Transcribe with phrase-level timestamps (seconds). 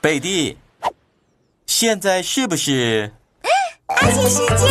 [0.00, 0.56] 贝蒂，
[1.66, 3.12] 现在是不是？
[3.88, 4.58] 爱情时间。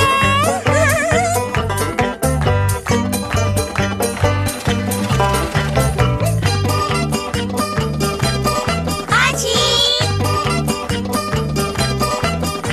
[9.09, 9.47] 阿奇，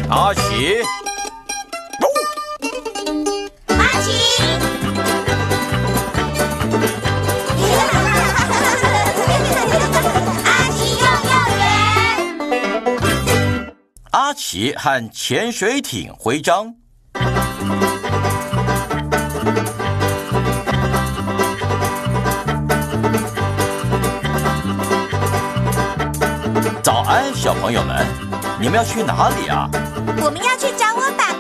[0.08, 0.78] 阿奇，
[14.54, 16.72] 阿奇和潜水艇徽章。
[26.80, 28.06] 早安，小朋友们，
[28.60, 29.68] 你们要去哪里啊？
[30.22, 31.33] 我们要去找我爸爸。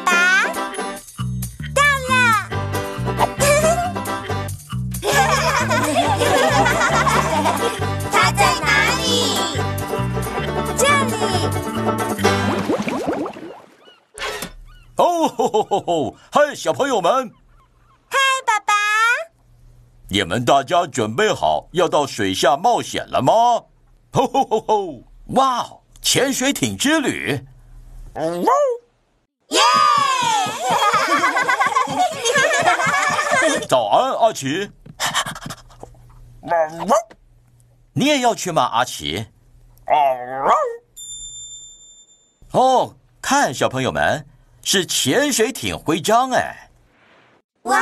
[14.96, 16.16] 哦吼吼吼吼！
[16.30, 17.12] 嗨，小朋友们，
[18.08, 18.72] 嗨，爸爸。
[20.08, 23.32] 你们大家准备好要到水下冒险了吗？
[24.12, 25.02] 吼吼吼吼！
[25.28, 27.44] 哇哦，潜水艇之旅！
[29.48, 29.60] 耶！
[33.68, 34.70] 早安，阿奇。
[37.94, 39.26] 你也要去吗，阿奇？
[42.52, 44.24] 哦，看，小朋友们，
[44.64, 46.70] 是潜水艇徽章哎！
[47.64, 47.78] 哇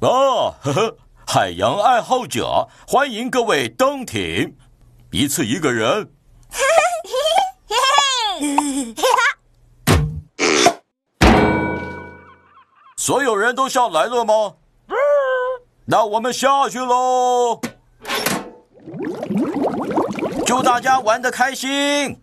[0.00, 0.02] 哦！
[0.02, 4.54] 哦，呵呵，海洋爱好者，欢迎各位登艇，
[5.10, 6.12] 一次一个人。
[12.96, 14.54] 所有人都上来了吗？
[15.86, 17.58] 那我们下去喽！
[20.44, 22.20] 祝大家玩的开心！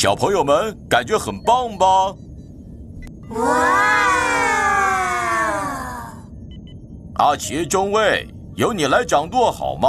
[0.00, 1.86] 小朋友们，感觉很棒吧？
[3.32, 3.44] 哇！
[7.16, 9.88] 阿奇中尉，由你来掌舵好吗？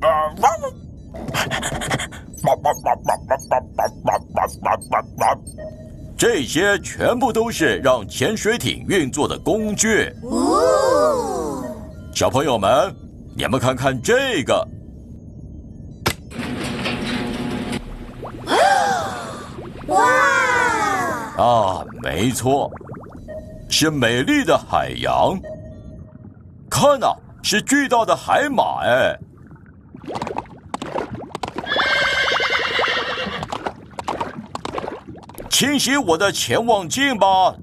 [0.00, 0.08] 啊
[6.16, 10.10] 这些全部都是让潜水艇运作的工具。
[10.22, 11.62] 哦！
[12.14, 12.96] 小朋友们，
[13.36, 14.66] 你们看看这个，
[19.86, 21.29] 哇！
[21.40, 22.70] 啊，没错，
[23.70, 25.40] 是美丽的海洋。
[26.68, 27.06] 看呐、
[27.42, 29.18] 是巨大的海马哎。
[35.48, 37.54] 清洗我的潜望镜吧，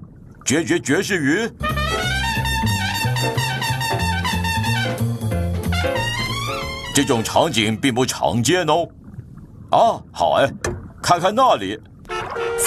[0.44, 1.48] 绝绝绝世鱼。
[6.92, 8.88] 这种场景并不常见哦。
[9.70, 10.50] 啊，好哎，
[11.00, 11.80] 看看那里，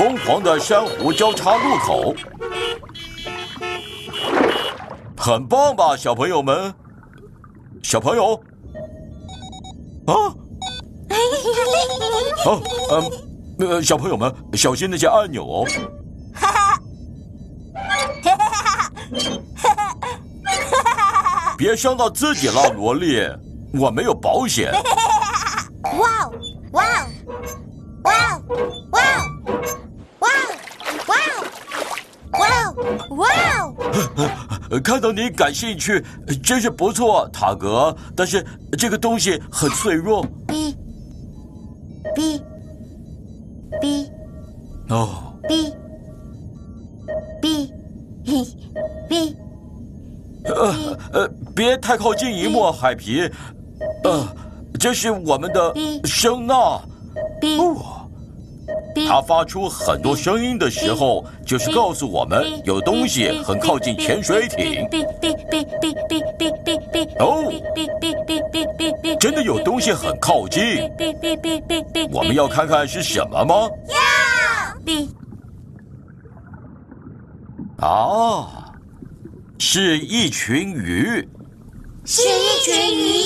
[0.01, 2.15] 疯狂的珊瑚交叉路口，
[5.15, 6.73] 很棒吧，小朋友们？
[7.83, 8.33] 小朋友，
[10.07, 10.13] 啊，
[12.47, 12.59] 哦，
[13.59, 15.67] 嗯、呃，小朋友们，小心那些按钮哦。
[21.59, 23.21] 别伤到自己了，萝莉，
[23.79, 24.73] 我没有保险。
[25.99, 26.31] 哇哦！
[26.71, 27.05] 哇哦！
[33.11, 33.27] 哇
[33.61, 34.79] 哦！
[34.83, 36.03] 看到你感兴趣，
[36.43, 37.95] 真是不错，塔格。
[38.15, 38.45] 但是
[38.77, 40.75] 这个东西很脆弱哔
[42.15, 42.41] 哔
[43.81, 44.09] 哔
[44.89, 45.33] 哦。
[45.43, 45.73] 哔
[47.41, 47.71] 哔
[48.23, 48.47] 哔
[49.09, 49.35] 哔
[50.45, 53.29] 呃呃，别太靠近一幕，海皮。
[54.03, 54.27] 呃，
[54.79, 55.73] 这是我们的
[56.05, 56.53] 声呐。
[57.41, 58.00] 哔哦，哔
[59.07, 64.87] 它发出很多声音的时候，就是告诉我们有东西很靠近潜水艇。
[67.19, 67.43] 哦，
[69.19, 70.89] 真的有东西很靠近。
[72.11, 73.69] 我们要看看是什么吗？
[73.87, 73.97] 要。
[77.87, 78.73] 啊，
[79.57, 81.27] 是一群鱼。
[82.05, 83.20] 是一群鱼。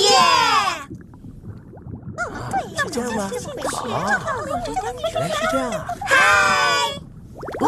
[2.86, 3.30] 是这样吗？
[3.92, 4.22] 啊，
[5.12, 5.86] 原来是这样啊！
[6.06, 6.14] 嗨，
[7.60, 7.66] 哦，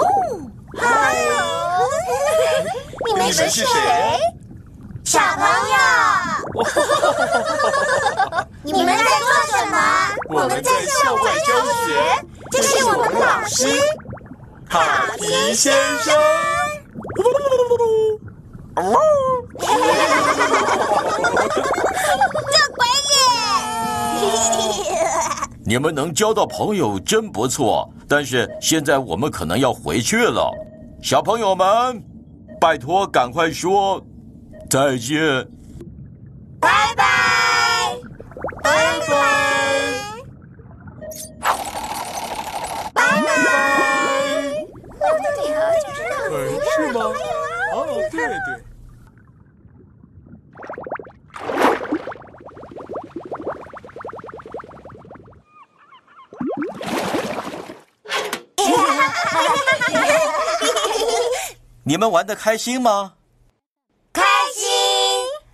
[0.76, 0.85] 嗨，
[3.06, 3.65] 你们是谁？
[5.05, 5.44] 小朋
[5.75, 5.76] 友，
[8.62, 9.29] 你们在做
[9.59, 9.76] 什么？
[10.29, 11.49] 我们在校外教
[11.85, 12.25] 学。
[12.53, 13.67] 这是我们老师
[14.69, 16.14] 卡皮先生。
[25.69, 30.50] 你们能交到朋友真不错，但是现在我们可能要回去了。
[31.03, 32.03] 小朋友们，
[32.59, 34.03] 拜托赶快说
[34.70, 35.47] 再见。
[36.59, 36.94] 拜。
[36.97, 37.05] 拜，
[38.62, 38.70] 拜。
[38.99, 39.11] 拜，拜。
[42.94, 43.21] 拜。
[45.37, 45.69] 对啊，
[46.25, 47.00] 就是是吗？
[47.75, 48.32] 哦，对对。
[61.85, 63.15] 你们玩的开心吗？
[64.12, 64.23] 开
[64.55, 64.69] 心！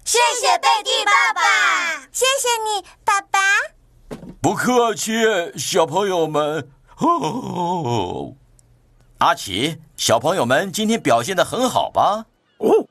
[0.05, 3.39] 谢谢贝蒂爸爸，谢谢你，爸爸。
[4.43, 5.13] 不客气，
[5.57, 6.71] 小朋友们。
[6.99, 8.35] 哦，
[9.19, 12.27] 阿奇，小朋友们今天表现的很好吧？
[12.59, 12.87] 哦，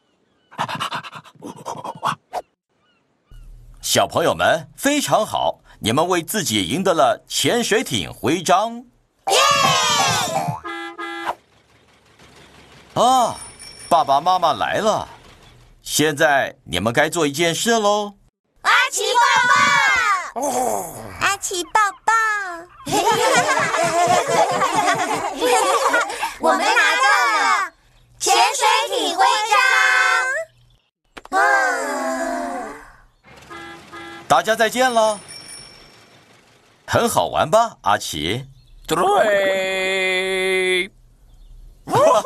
[3.81, 8.85] 小朋友们非常好，你们为自己赢得了潜水艇徽章。
[9.27, 9.37] 耶！
[12.95, 13.35] 啊，
[13.89, 15.07] 爸爸妈妈来了，
[15.81, 18.13] 现在你们该做一件事喽。
[18.61, 19.03] 阿奇
[20.35, 20.43] 抱抱，
[21.19, 21.71] 阿奇抱
[22.05, 22.13] 抱，
[26.39, 27.73] 我们拿到了
[28.19, 29.25] 潜水艇徽
[31.31, 31.39] 章。
[31.39, 31.41] 啊！
[34.27, 35.19] 大家再见了，
[36.85, 38.45] 很好玩吧，阿奇？
[38.85, 38.97] 对。